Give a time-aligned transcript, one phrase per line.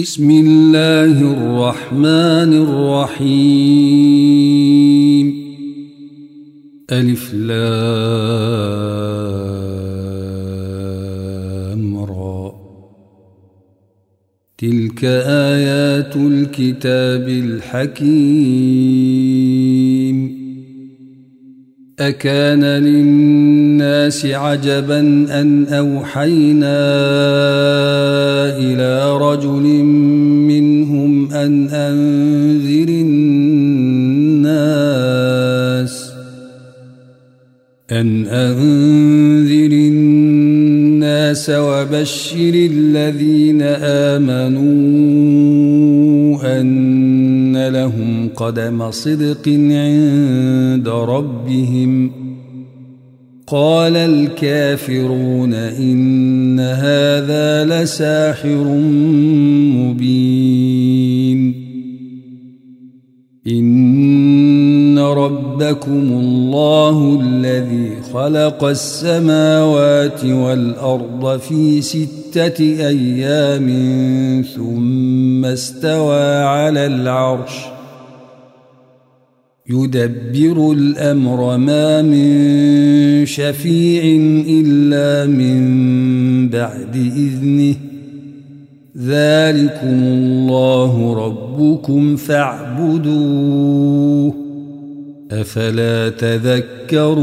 [0.00, 3.26] بسم الله الرحمن الرحيم.
[6.92, 7.56] ألف لام
[11.96, 12.54] را.
[14.58, 18.02] تلك آيات الكتاب الحكيم.
[22.08, 25.00] أكان للناس عجبا
[25.40, 26.82] أن أوحينا
[28.58, 29.62] إلى رجل
[30.50, 34.52] منهم أن أنذر الناس.
[37.92, 43.62] أن أنذر الناس وبشر الذين
[44.12, 44.62] آمنوا
[46.60, 46.91] أن
[47.70, 52.10] لهم قدم صدق عند ربهم.
[53.46, 58.64] قال الكافرون إن هذا لساحر
[59.76, 61.62] مبين.
[63.46, 71.82] إن ربكم الله الذي خلق السماوات والأرض في
[72.32, 73.68] ستة أيام
[74.56, 77.52] ثم استوى على العرش.
[79.70, 84.02] يدبر الأمر ما من شفيع
[84.48, 87.74] إلا من بعد إذنه.
[88.98, 93.22] ذلكم الله ربكم فاعبدوه.
[95.30, 97.22] أفلا تذكرون؟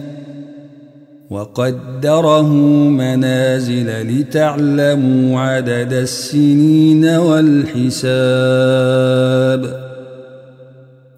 [1.31, 2.53] وقدره
[2.89, 8.01] منازل لتعلموا عدد السنين والحساب.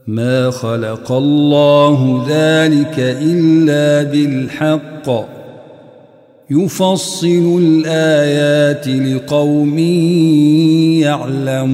[0.07, 5.25] ما خلق الله ذلك إلا بالحق.
[6.50, 9.80] يفصل الآيات لقوم
[11.00, 11.74] يعلمون.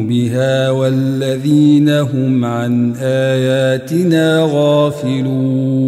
[0.04, 5.86] بها والذين هم عن آياتنا غافلون.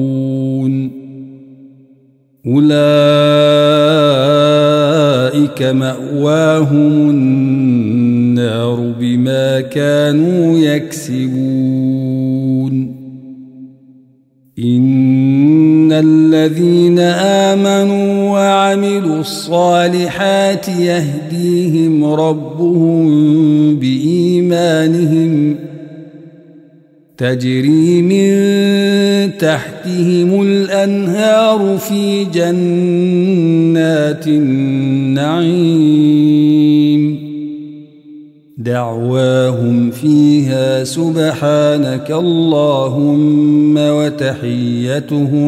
[2.47, 2.77] أولئك
[5.63, 12.17] مأواهم النار بما كانوا يكسبون.
[14.59, 16.76] إن الذين
[19.47, 23.05] الصالحات يهديهم ربهم
[23.79, 25.55] بإيمانهم
[27.17, 28.27] تجري من
[29.37, 32.57] تحتهم الأنهار في جنات
[34.27, 35.77] النعيم
[38.57, 45.47] دعواهم فيها سبحانك اللهم وتحيتهم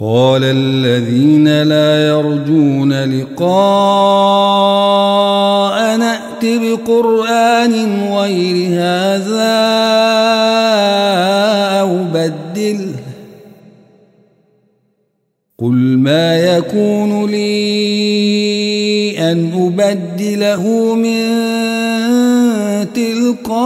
[0.00, 3.46] قال الذين لا يرجون لقاء
[5.96, 7.74] نأت بقرآن
[8.12, 9.56] غير هذا
[11.80, 12.92] أو بدله.
[15.58, 17.56] قل ما يكون لي
[19.18, 21.26] أن أبدله من
[22.92, 23.56] تلقاء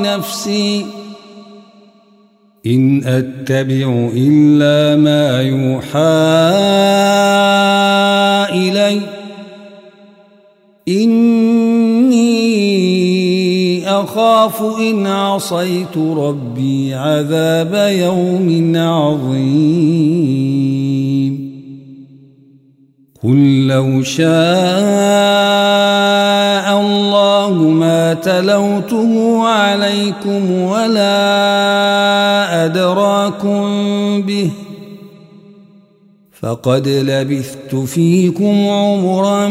[0.00, 0.99] نفسي
[3.00, 5.98] إن أتبع إلا ما يوحى
[8.52, 9.00] إلي.
[10.88, 12.30] إني
[13.88, 19.50] أخاف إن عصيت ربي عذاب يوم عظيم.
[23.24, 25.89] قل لو شاء
[27.70, 31.14] ما تلوته عليكم ولا
[32.64, 33.62] أدراكم
[34.22, 34.50] به
[36.40, 39.48] فقد لبثت فيكم عمرا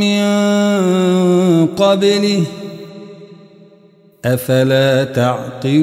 [0.00, 0.22] من
[1.66, 2.42] قبله
[4.24, 5.82] أفلا تعقلون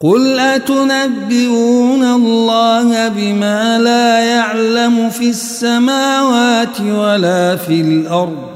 [0.00, 8.54] قل أتنبئون الله بما لا يعلم في السماوات ولا في الأرض؟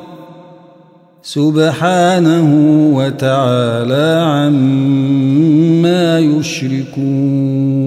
[1.23, 2.51] سبحانه
[2.97, 5.28] وتعالى عما
[6.19, 7.79] يشركون.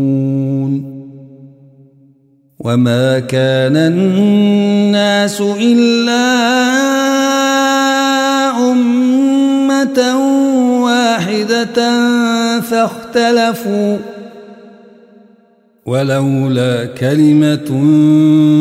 [2.60, 6.32] وما كان الناس إلا
[8.72, 10.18] أمة
[10.84, 12.02] واحدة
[12.60, 13.98] فاختلفوا.
[15.86, 17.82] ولولا كلمة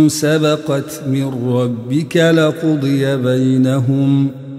[0.08, 4.50] سبقت من ربك لقضي بينهم ۖ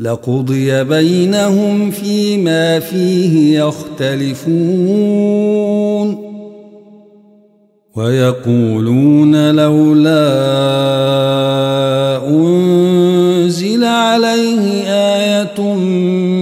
[0.00, 5.36] لقضي بينهم فيما فيه يختلفون.
[7.96, 10.26] ويقولون لولا
[12.28, 13.84] أنزل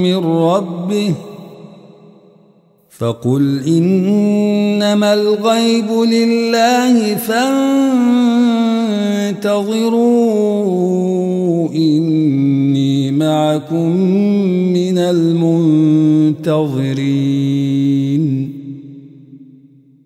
[0.03, 1.15] من ربه
[2.99, 7.15] فقل إنما الغيب لله
[9.35, 9.85] فانتظروا
[11.71, 12.64] إني
[13.35, 13.97] معكم
[14.73, 16.55] من المنتظرين.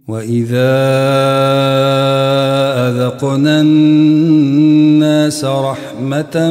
[0.08, 0.74] وإذا
[2.88, 6.50] أذقنا الناس رحمة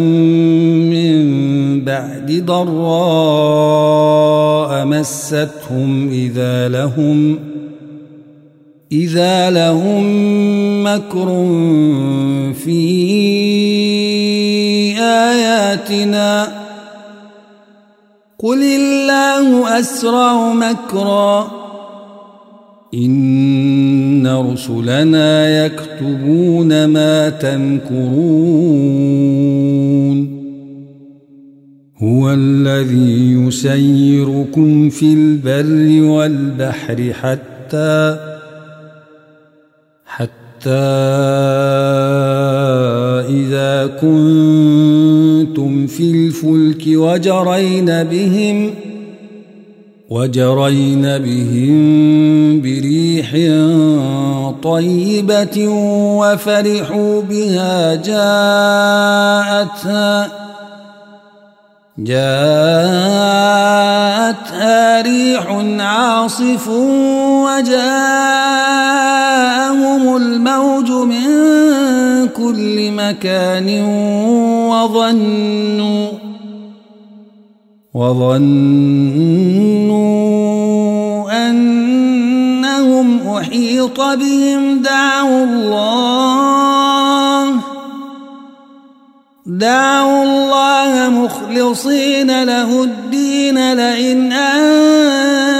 [0.94, 1.18] من
[1.86, 3.88] بعد ضراء
[4.86, 7.40] مستهم إذا لهم
[8.92, 10.04] إذا لهم
[10.84, 11.28] مكر
[12.54, 13.08] في
[15.00, 16.57] آياتنا
[18.40, 21.52] قل الله أسرع مكرًا.
[22.94, 28.78] إن رسلنا يكتبون ما تمكرون.
[32.04, 38.18] هو الذي يسيركم في البر والبحر حتى
[40.06, 40.70] حتى
[43.30, 44.87] إذا كنتم
[45.88, 48.98] في الفلك وجرين بهم ۖ
[50.10, 53.32] وجرين بهم بريح
[54.64, 55.68] طيبة
[56.18, 58.68] وفرحوا بها جاءتها
[61.98, 63.42] جاءتها
[65.02, 65.48] ريح
[65.80, 66.68] عاصف
[67.48, 67.78] وجاءهم
[70.18, 70.92] الموج
[72.28, 73.82] كل مكان
[74.70, 76.08] وظنوا
[77.94, 78.48] وظنوا
[81.50, 86.18] أنهم أحيط بهم دعوا الله
[89.46, 94.34] دعوا الله مخلصين له الدين لئن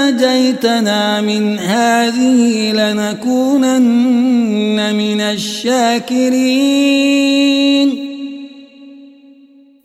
[0.08, 4.27] أنجيتنا من هذه لنكونن
[4.92, 6.38] من الشاكرين.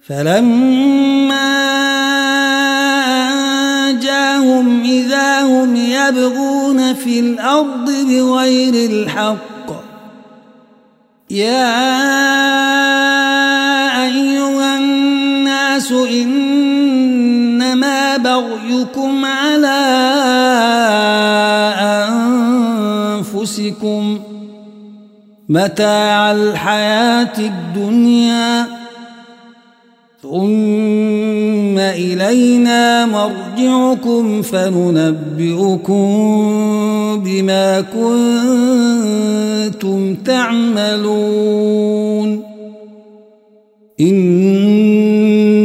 [0.07, 1.63] فلما
[6.09, 9.69] يبغون في الأرض بغير الحق.
[11.29, 11.73] يا
[14.05, 17.37] أيها الناس إنما
[18.17, 19.79] بغيكم على
[23.19, 24.19] أنفسكم.
[25.53, 28.65] متاع الحياة الدنيا
[30.21, 36.03] ثم إلينا مرجعكم فننبئكم
[37.25, 38.95] بما كنتم
[40.15, 41.73] تعملون.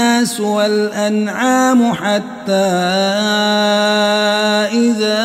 [0.00, 2.52] الناس والأنعام حتى
[4.72, 5.20] إذا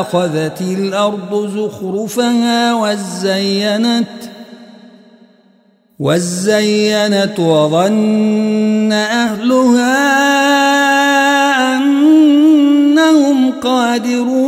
[0.00, 4.06] أخذت الأرض زخرفها وزينت
[5.98, 9.98] وزينت وظن أهلها
[11.76, 14.47] أنهم قادرون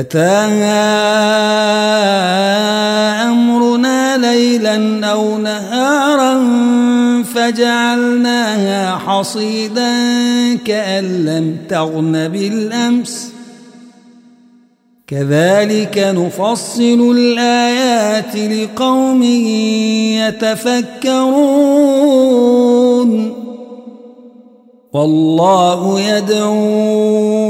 [0.00, 0.80] أتاها
[3.30, 6.44] أمرنا ليلا أو نهارا
[7.34, 9.92] فجعلناها حصيدا
[10.64, 13.32] كأن لم تغن بالأمس.
[15.06, 19.22] كذلك نفصل الآيات لقوم
[21.12, 21.50] يتفكرون.
[24.92, 27.49] والله يدعو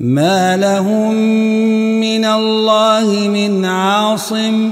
[0.00, 1.14] ما لهم
[2.00, 4.70] من الله من عاصم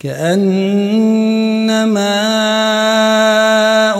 [0.00, 0.98] كأنما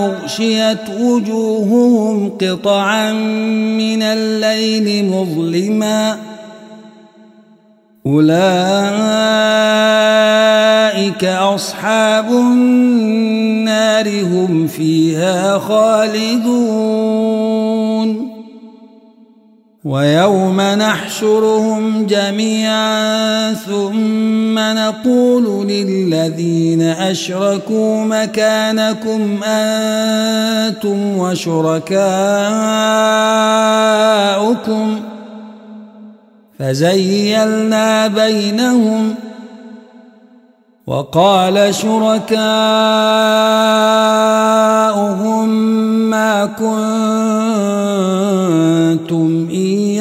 [0.06, 6.28] أغشيت وجوههم قطعا من الليل مظلماً
[8.08, 8.34] أولئك
[11.24, 17.17] أصحاب النار هم فيها خالدون
[19.84, 31.88] ويوم نحشرهم جميعا ثم نقول للذين أشركوا مكانكم أنتم وشركاؤكم
[35.14, 35.18] ۖ
[36.58, 39.14] فزيلنا بينهم
[40.86, 42.28] وقال شركاؤهم
[46.10, 46.46] ما
[48.98, 49.48] كنتم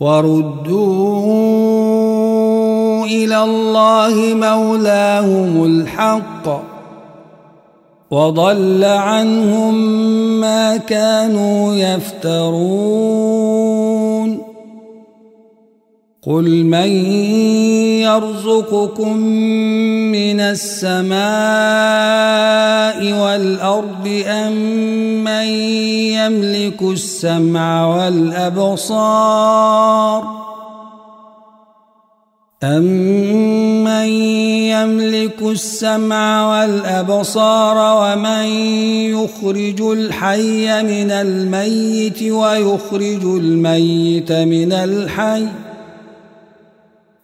[0.00, 1.60] وردوا
[3.06, 6.70] إلى الله مولاهم الحق
[8.10, 9.74] وضل عنهم
[10.40, 13.39] ما كانوا يفترون
[16.22, 16.88] قل من
[18.04, 19.16] يرزقكم
[20.12, 21.20] من السماء
[23.12, 24.52] والأرض أم
[25.24, 25.46] من
[26.12, 29.20] يملك السمع والأبصار
[32.62, 34.08] أمن
[34.68, 38.44] يملك السمع والأبصار ومن
[39.16, 45.69] يخرج الحي من الميت ويخرج الميت من الحي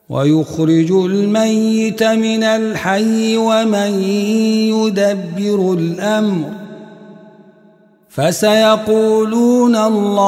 [0.09, 4.03] ويخرج الميت من الحي ومن
[4.73, 6.49] يدبر الأمر.
[8.09, 10.27] فسيقولون الله.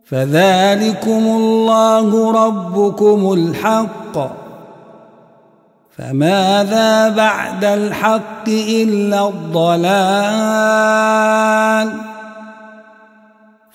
[0.04, 4.47] فذلكم الله ربكم الحق.
[5.98, 9.88] فماذا بعد الحق إلا الضلال؟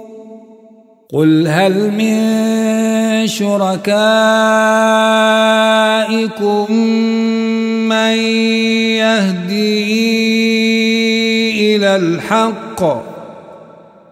[1.13, 3.91] قل هل من شركائكم
[7.91, 8.15] من
[8.95, 9.91] يهدي
[11.75, 12.83] إلى الحق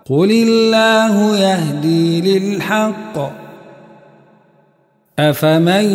[0.10, 3.32] قل الله يهدي للحق
[5.20, 5.86] أفمن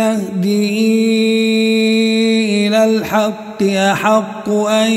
[0.00, 0.88] يهدي
[2.66, 4.90] إلى الحق أحق أن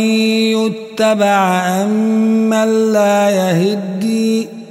[0.55, 4.62] يتبع أمن لا يهدي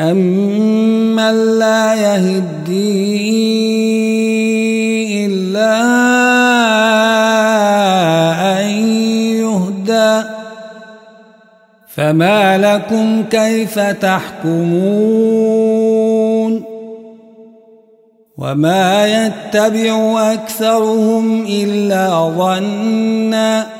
[0.00, 3.26] أمن لا يهدي
[5.26, 5.76] إلا
[8.60, 8.66] أن
[9.44, 10.28] يهدى
[11.88, 15.40] فما لكم كيف تحكمون
[18.38, 23.79] وما يتبع أكثرهم إلا ظنا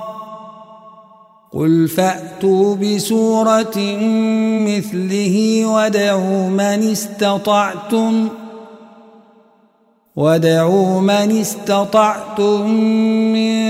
[1.53, 3.77] قل فأتوا بسورة
[4.67, 8.27] مثله ودعوا من استطعتم
[10.15, 12.71] ودعوا من استطعتم
[13.33, 13.61] من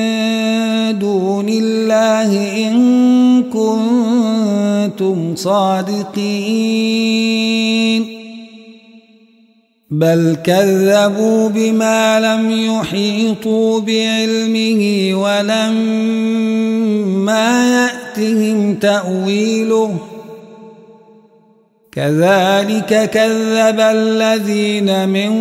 [1.00, 2.32] دون الله
[2.67, 6.82] إن كنتم صادقين
[9.91, 16.58] بل كذبوا بما لم يحيطوا بعلمه ولما
[17.67, 19.97] يأتهم تأويله.
[21.91, 25.32] كذلك كذب الذين من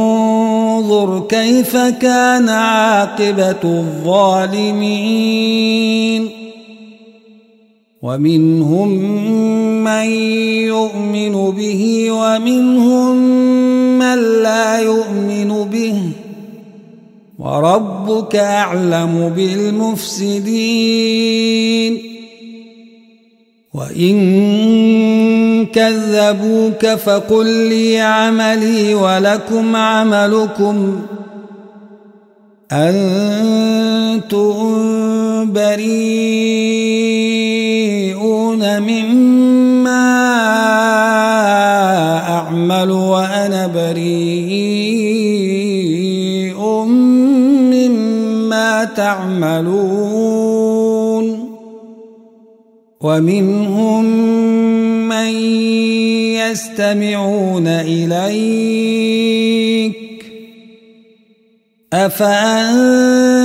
[1.29, 6.44] كيف كان عاقبة الظالمين.
[8.05, 8.89] ومنهم
[9.83, 10.05] من
[10.69, 13.15] يؤمن به ومنهم
[13.99, 16.01] من لا يؤمن به
[17.39, 20.55] وربك أعلم بالمفسدين
[23.73, 24.15] وإن
[25.65, 31.01] كذبوك فقل لي عملي ولكم عملكم
[32.71, 34.55] أنتم
[35.53, 37.44] بريئون
[38.65, 40.15] مما
[42.29, 44.55] أعمل وأنا بريء
[47.73, 49.95] مما تعملون.
[53.01, 54.05] ومنهم
[55.09, 55.29] من
[56.33, 58.65] يستمعون إليك.
[61.93, 63.44] أفأنت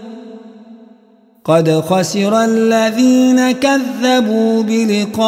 [1.45, 5.21] قد خسر الذين كذبوا بلقاء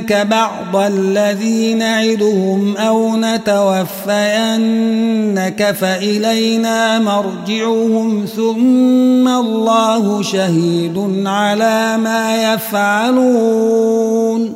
[0.01, 4.11] نرينك بعض الذي نعدهم أو نتوفينك
[5.73, 14.53] فإلينا مرجعهم ثم الله شهيد على ما يفعلون.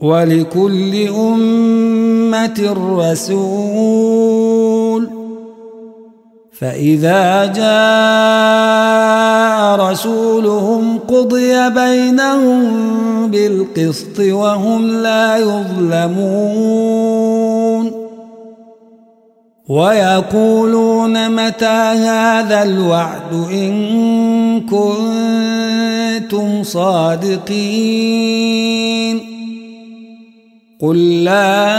[0.00, 4.38] ولكل أمة رسول.
[6.58, 8.78] فإذا جاء
[9.90, 17.08] رسولهم قضي بينهم بالقسط وهم لا يظلمون.
[19.68, 28.38] ويقولون متى هذا الوعد إن كنتم صادقين.
[30.80, 31.78] قل لا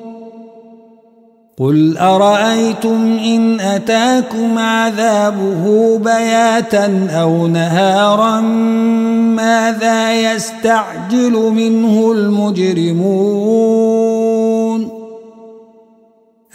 [1.61, 8.41] قل أرأيتم إن أتاكم عذابه بياتا أو نهارا
[9.37, 13.41] ماذا يستعجل منه المجرمون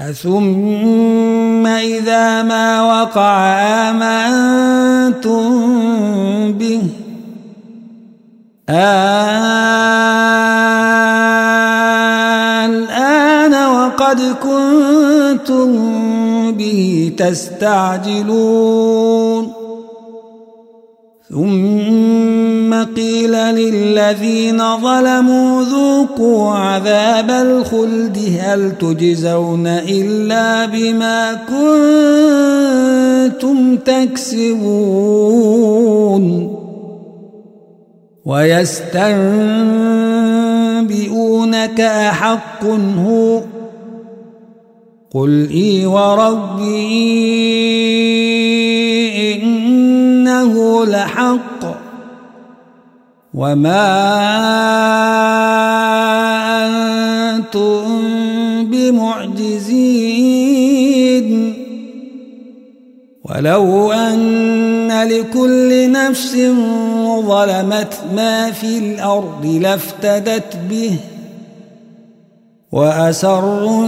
[0.00, 3.52] أثم إذا ما وقع
[3.90, 5.42] آمنتم
[6.52, 6.82] به
[12.64, 14.75] الآن وقد كنتم
[16.52, 18.86] به تستعجلون
[21.30, 31.34] ثم قيل للذين ظلموا ذوقوا عذاب الخلد هل تجزون إلا بما
[33.32, 35.36] كنتم تكسبون
[38.26, 39.40] ويستنبئونك
[41.80, 42.64] أحق
[43.06, 43.40] هو
[45.14, 46.96] قل إي وربي
[49.34, 51.76] إنه لحق
[53.34, 53.86] وما
[57.36, 57.86] أنتم
[58.70, 60.06] بمعجزين
[63.24, 66.36] ولو أن لكل نفس
[67.26, 70.96] ظلمت ما في الأرض لافتدت به
[72.72, 73.86] وأسروا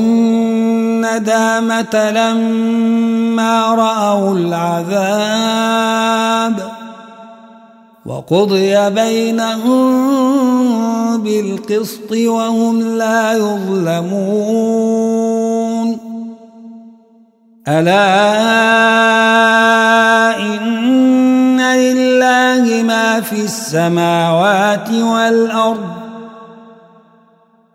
[1.04, 5.58] الندامة لما رأوا العذاب
[8.06, 9.88] وقضي بينهم
[11.22, 14.78] بالقسط وهم لا يظلمون.
[17.68, 18.08] ألا
[20.40, 25.97] إن لله ما في السماوات والأرض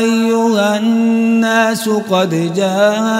[0.00, 3.10] أيها الناس قد جاءتكم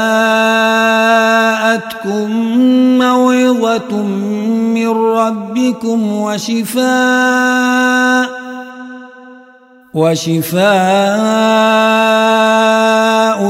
[2.99, 4.03] موعظة
[4.75, 7.61] من ربكم وشفاء
[9.95, 10.61] وشفاء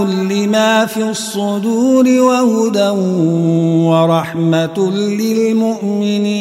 [0.05, 2.89] لما في الصدور وهدى
[3.89, 6.41] ورحمة للمؤمنين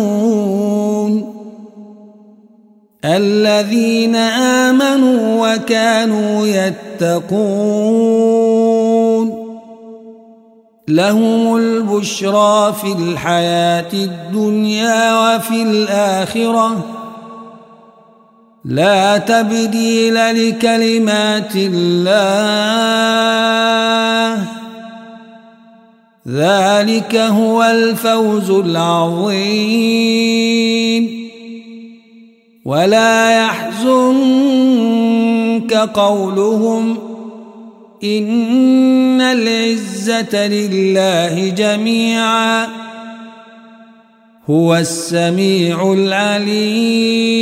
[3.05, 7.81] الذين آمنوا وكانوا يتقون.
[10.87, 16.85] لهم البشرى في الحياة الدنيا وفي الآخرة.
[18.65, 22.11] لا تبديل لكلمات الله.
[26.27, 29.81] ذلك هو الفوز العظيم.
[32.65, 34.61] ولا يحزنك
[35.73, 36.97] قولهم
[38.03, 42.67] إن العزة لله جميعا
[44.49, 47.41] هو السميع العليم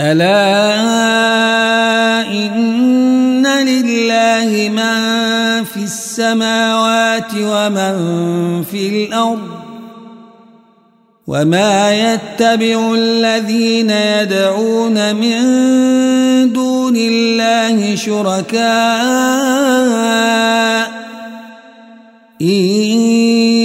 [0.00, 0.74] ألا
[2.30, 7.94] إن لله من في السماوات ومن
[8.62, 9.53] في الأرض
[11.26, 18.64] وما يتبع الذين يدعون من دون الله شركاء
[22.42, 22.64] إن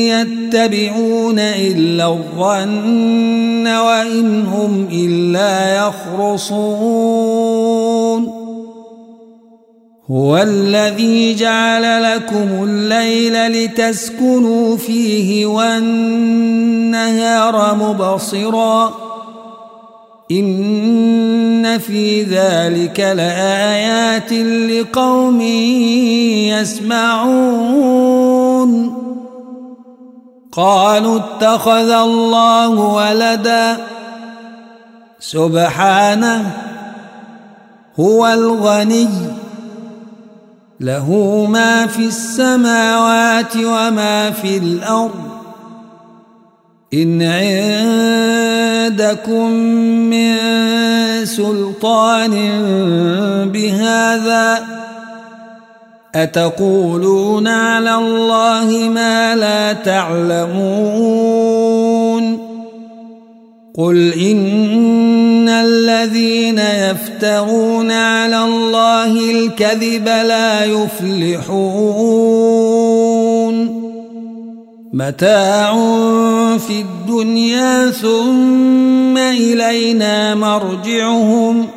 [0.08, 7.69] يتبعون إلا الظن وإن هم إلا يخرصون
[10.12, 16.56] هو الذي جعل لكم الليل لتسكنوا فيه والنهار
[17.76, 18.94] مبصرا
[20.32, 24.34] إن في ذلك لآيات
[24.72, 25.42] لقوم
[27.12, 28.20] يسمعون
[30.52, 33.78] قالوا اتخذ الله ولدا
[35.20, 36.52] سبحانه
[38.00, 39.10] هو الغني
[40.80, 45.30] له ما في السماوات وما في الأرض.
[46.94, 47.22] إن
[48.90, 49.52] عندكم
[50.10, 50.36] من
[51.26, 52.32] سلطان
[53.54, 54.66] بهذا
[56.16, 61.49] أتقولون على الله ما لا تعلمون؟
[63.76, 72.40] قل إن الذين يفترون على الله الكذب لا يفلحون
[74.94, 75.74] متاع
[76.58, 81.68] في الدنيا ثم إلينا مرجعهم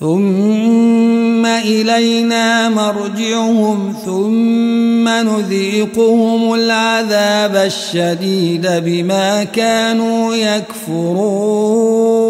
[0.00, 12.29] ثم إلينا مرجعهم ثم نذيقهم العذاب الشديد بما كانوا يكفرون.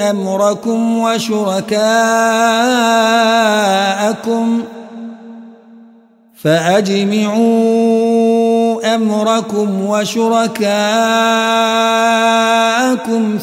[0.00, 1.76] أمركم وشركاءكم
[6.46, 7.86] فأجمعوا
[8.94, 10.56] أمركم وشركاءكم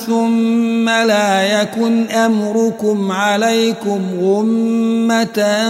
[0.08, 5.68] ثم لا يكن أمركم عليكم غمة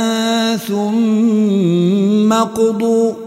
[0.68, 3.23] ثم قضوا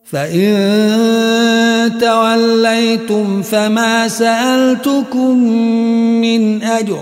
[0.03, 0.53] فإن
[2.01, 5.37] توليتم فما سألتكم
[6.21, 6.99] من أجر.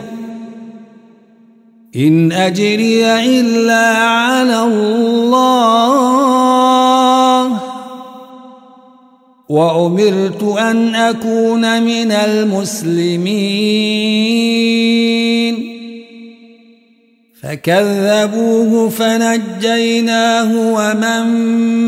[1.95, 6.54] إن أجري إلا على الله.
[9.49, 13.25] وأمرت أن أكون من المسلمين.
[17.43, 21.25] فكذبوه فنجيناه ومن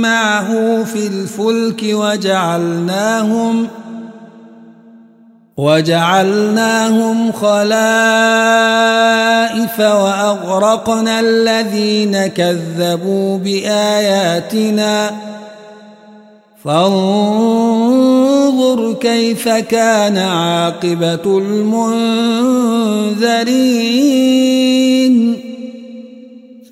[0.02, 3.68] معه في الفلك وجعلناهم
[5.58, 7.70] وجعلناهم خلائف
[9.80, 15.12] وأغرقنا الذين كذبوا بآياتنا.
[16.64, 18.18] فانظر
[18.94, 22.48] كيف كان عاقبة المنذرين.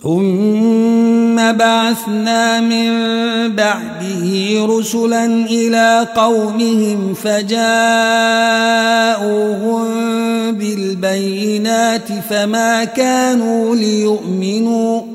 [0.03, 2.91] ثم بعثنا من
[3.55, 7.65] بعده رسلا إلى قومهم فجاءوهم
[10.51, 15.14] بالبينات فما كانوا ليؤمنوا.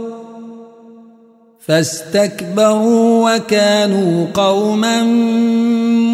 [1.67, 5.03] فاستكبروا وكانوا قوما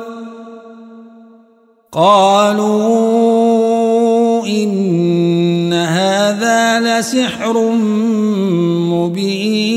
[1.91, 3.19] قالوا
[4.47, 7.71] إن هذا لسحر
[8.91, 9.68] مبين.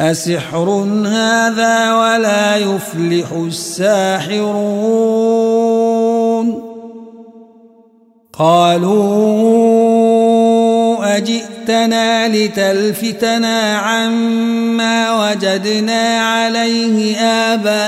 [0.00, 0.68] أسحر
[1.06, 4.60] هذا ولا يفلح الساحرون
[8.38, 9.40] قالوا
[11.70, 17.86] أجئتنا لتلفتنا عما وجدنا عليه آباءنا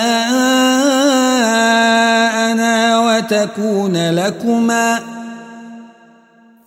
[3.01, 5.01] وتكون لكما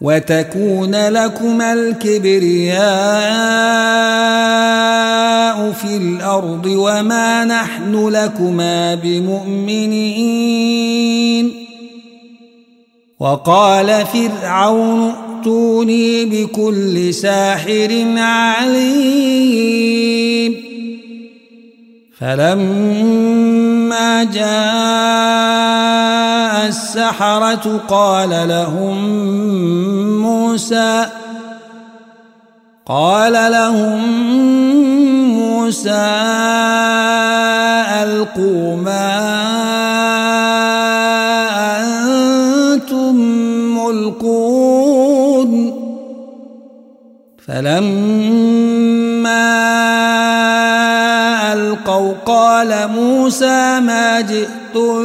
[0.01, 2.85] وتكون لكما الكبرياء
[5.71, 10.35] في الأرض وما نحن لكما بمؤمنين
[13.19, 18.95] وقال فرعون ائتوني بكل ساحر عليم.
[22.19, 24.45] فلما جاء
[26.67, 28.97] السحرة قال لهم
[30.21, 31.05] موسى
[32.85, 34.01] قال لهم
[35.29, 36.05] موسى
[38.03, 39.64] ألقوا ما
[44.45, 45.85] ملقون
[47.47, 47.95] فلما
[51.53, 55.03] ألقوا قال موسى ما جئتم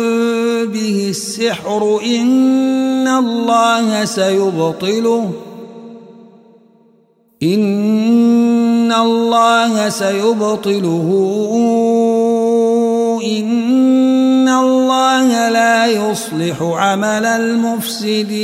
[0.67, 5.31] به السحر إن الله سيبطله.
[7.43, 11.09] إن الله سيبطله.
[13.25, 14.10] إن
[15.51, 18.41] الله لا يصلح عمل المفسدين.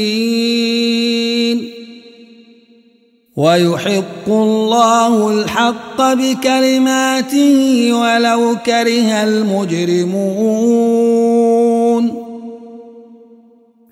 [3.37, 10.47] ويحق الله الحق بكلماته ولو كره المجرمون.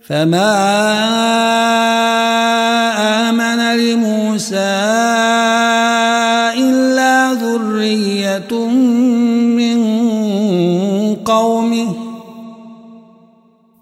[0.08, 0.54] فما
[3.30, 4.56] آمن لموسى
[6.56, 8.52] إلا ذرية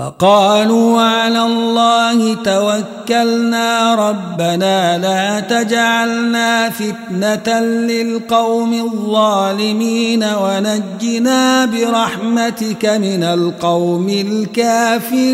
[0.00, 15.30] فقالوا على الله توكلنا ربنا لا تجعلنا فتنة للقوم الظالمين ونجنا برحمتك من القوم الكافرين.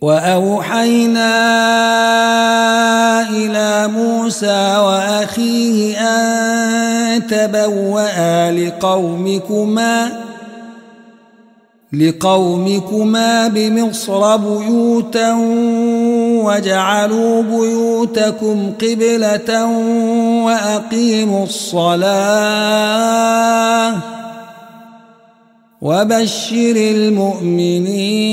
[0.00, 1.30] وأوحينا
[3.30, 10.31] إلى موسى وأخيه أن تبوأ لقومكما
[11.92, 15.34] لقومكما بمصر بيوتا
[16.44, 19.66] وجعلوا بيوتكم قبلة
[20.44, 22.82] وأقيموا الصلاة
[25.82, 28.32] وبشر المؤمنين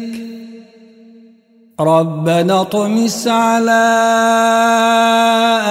[1.83, 3.71] ربنا اطمس على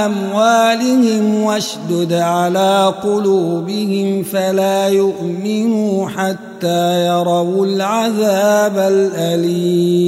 [0.07, 10.01] أموالهم واشدد على قلوبهم فلا يؤمنوا حتى يروا العذاب الأليم.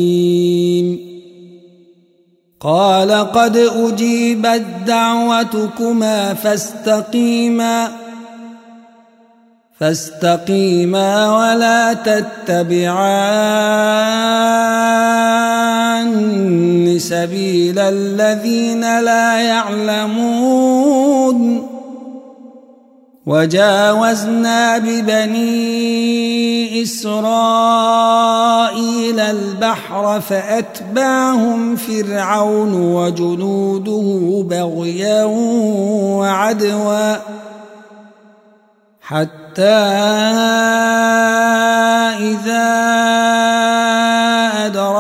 [2.61, 7.89] قال قد أجيبت دعوتكما فاستقيما
[9.81, 11.93] فاستقيما ولا
[16.23, 20.93] تتبعان سبيل الذين لا يعلمون.
[23.27, 25.63] وجاوزنا ببني
[26.83, 27.61] إسرائيل
[29.21, 35.25] البحر فأتبعهم فرعون وجنوده بغيا
[36.19, 37.17] وعدوا
[39.01, 39.63] حتى
[42.21, 42.83] إذا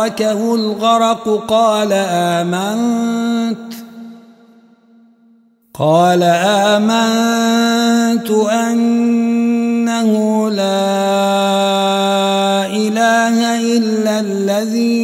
[0.06, 3.72] أدركه الغرق قال آمنت.
[5.74, 6.22] قال
[6.72, 10.10] آمنت أنه
[10.50, 10.86] لا
[12.66, 15.02] إله إلا الذي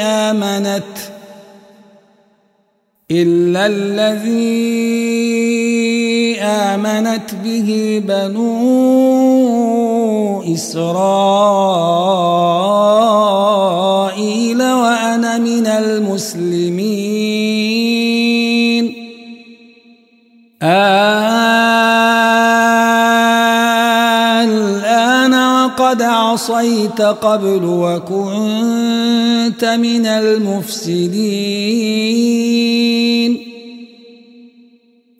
[0.00, 0.82] آمنت
[3.10, 4.86] إلا الذي
[6.40, 9.65] آمنت به بنو
[10.54, 10.90] إسرائيل
[14.62, 17.26] وأنا من المسلمين.
[24.46, 31.56] الآن وقد عصيت قبل وكنت من المفسدين.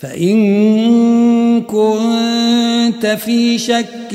[0.00, 4.14] فإن كنت في شك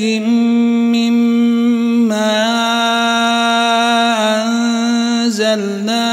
[0.94, 1.44] مما
[5.24, 6.04] أنزلنا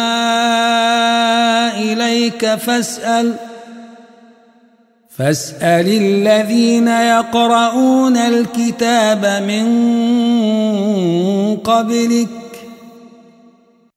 [1.79, 3.33] إليك فاسأل
[5.09, 9.67] فاسأل الذين يقرؤون الكتاب من
[11.57, 12.40] قبلك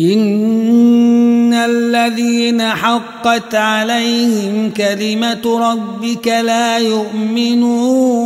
[0.00, 8.20] إن الذين حقت عليهم كلمة ربك لا يؤمنون.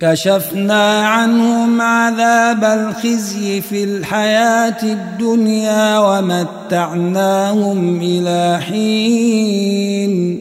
[0.00, 10.40] كشفنا عنهم عذاب الخزي في الحياة الدنيا ومتعناهم إلى حين.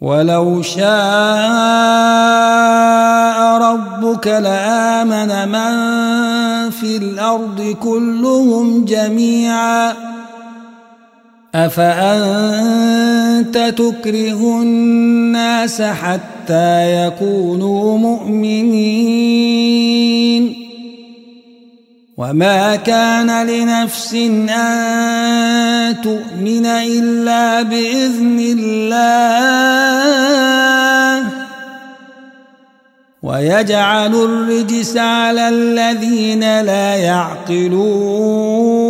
[0.00, 0.80] ولو شاء
[3.62, 5.70] ربك لآمن من
[6.70, 10.10] في الأرض كلهم جميعا.
[11.54, 13.44] أفأنت
[13.76, 19.50] تكره الناس حتى يكونوا مؤمنين؟
[22.16, 24.14] وما كان لنفس
[24.48, 29.30] أن تؤمن إلا بإذن الله.
[33.22, 38.89] ويجعل الرجس على الذين لا يعقلون.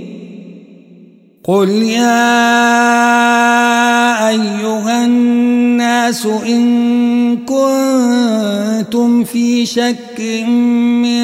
[1.51, 2.31] قل يا
[4.29, 6.63] أيها الناس إن
[7.37, 10.19] كنتم في شك
[11.03, 11.21] من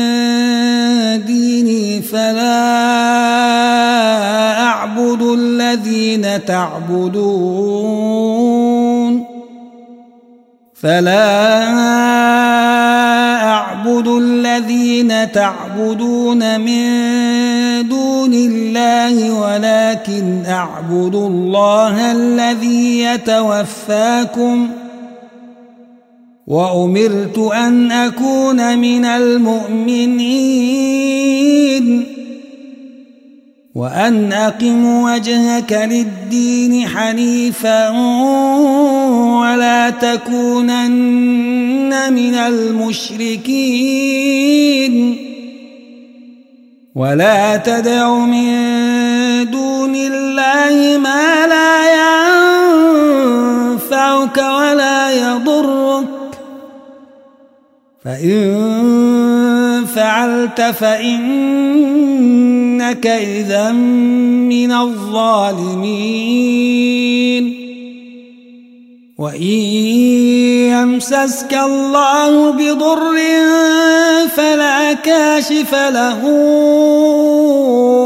[1.26, 2.64] ديني فلا
[4.64, 7.88] أعبد الذين تعبدون
[10.74, 11.68] فلا
[13.68, 16.88] أعبد الذين تعبدون من
[17.90, 24.70] دون الله ولكن أعبد الله الذي يتوفاكم
[26.48, 30.18] وأمرت أن أكون من المؤمنين
[33.78, 37.90] وأن أقم وجهك للدين حنيفا
[39.40, 41.34] ولا تكونن
[42.14, 43.58] من المشركين.
[46.96, 48.48] ولا تدع من
[49.52, 51.78] دون الله ما لا
[53.74, 56.06] ينفعك ولا يضرك.
[58.04, 61.08] فإن فعلت فإنك
[63.08, 66.38] إذا من الظالمين.
[69.18, 69.42] وإن
[70.72, 73.18] يمسسك الله بضر
[74.36, 76.22] فلا كاشف له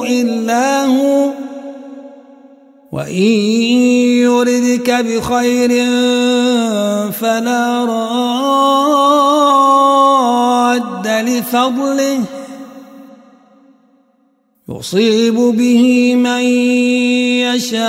[0.09, 1.31] إلا هو.
[2.91, 3.31] وإن
[4.23, 5.69] يردك بخير
[7.11, 8.21] فلا راد
[11.07, 12.19] لفضله
[14.69, 16.41] يصيب به من
[17.51, 17.81] يشاء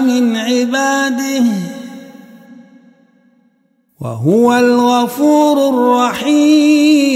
[0.00, 1.44] من عباده
[4.00, 7.06] وهو الغفور الرحيم.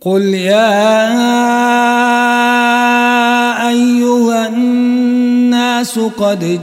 [0.00, 0.96] قل يا
[3.68, 6.62] أيها الناس قد